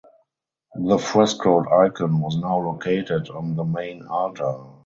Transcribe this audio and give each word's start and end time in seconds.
The 0.79 0.97
frescoed 0.97 1.67
icon 1.71 2.21
was 2.21 2.35
now 2.35 2.57
located 2.57 3.29
on 3.29 3.55
the 3.55 3.63
main 3.63 4.07
altar. 4.07 4.55